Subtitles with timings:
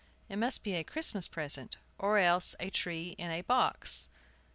[0.29, 4.09] It must be a Christmas present, or else the tree in a box.